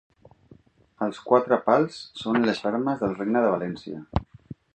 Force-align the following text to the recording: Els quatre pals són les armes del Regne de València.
Els 1.07 1.19
quatre 1.27 1.59
pals 1.67 1.99
són 2.23 2.49
les 2.49 2.63
armes 2.71 3.05
del 3.05 3.15
Regne 3.21 3.45
de 3.47 3.53
València. 3.59 4.03